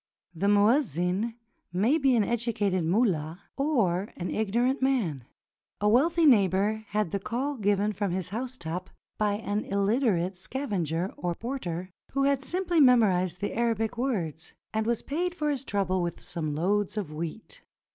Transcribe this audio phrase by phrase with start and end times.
[0.33, 1.35] The muezzin
[1.71, 5.25] may be an educated mullah or an ignorant man.
[5.79, 11.35] A wealthy neighbor had the call given from his housetop by an illiterate scavenger or
[11.35, 16.19] porter, who had simply memorized the Arabic words, and was paid for his trouble with
[16.19, 17.61] some loads of wheat.